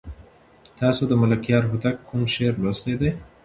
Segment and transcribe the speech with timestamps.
[0.79, 3.09] تاسو د ملکیار هوتک کوم شعر لوستی دی؟